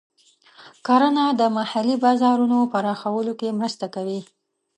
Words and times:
کرنه 0.85 1.25
د 1.39 1.41
محلي 1.57 1.95
بازارونو 2.03 2.57
پراخولو 2.71 3.33
کې 3.39 3.57
مرسته 3.59 3.85
کوي. 3.95 4.19